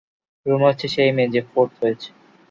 [0.45, 2.09] রুমা হচ্ছে সেই মেয়ে যে ফোর্থ হয়েছে।